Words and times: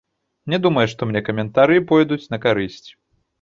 Не 0.53 0.59
думаю, 0.63 0.85
што 0.93 1.07
мне 1.09 1.21
каментары 1.27 1.77
пойдуць 1.93 2.19
на 2.33 2.41
карысць. 2.47 2.83